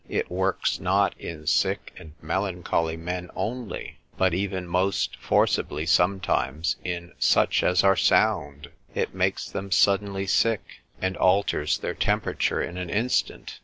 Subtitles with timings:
[0.09, 7.13] It works not in sick and melancholy men only, but even most forcibly sometimes in
[7.19, 12.89] such as are sound: it makes them suddenly sick, and alters their temperature in an
[12.89, 13.59] instant.